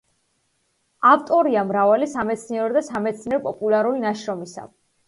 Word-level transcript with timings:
ავტორია 1.09 1.65
მრავალი 1.73 2.09
სამეცნიერო 2.17 2.73
და 2.81 2.85
სამეცნიერო-პოპულარული 2.89 4.07
ნაშრომისა. 4.11 4.71